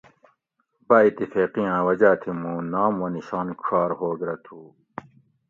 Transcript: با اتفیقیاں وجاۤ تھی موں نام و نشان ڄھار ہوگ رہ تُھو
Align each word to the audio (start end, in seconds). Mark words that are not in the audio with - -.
با 0.87 0.97
اتفیقیاں 1.05 1.79
وجاۤ 1.87 2.15
تھی 2.21 2.31
موں 2.41 2.61
نام 2.73 2.93
و 3.03 3.07
نشان 3.15 3.47
ڄھار 3.61 3.89
ہوگ 3.99 4.19
رہ 4.27 4.35
تُھو 4.43 4.59